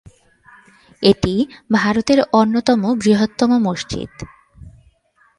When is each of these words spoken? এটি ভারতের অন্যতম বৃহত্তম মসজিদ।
এটি 1.03 1.33
ভারতের 1.71 2.19
অন্যতম 2.33 2.81
বৃহত্তম 2.95 3.51
মসজিদ। 3.61 4.13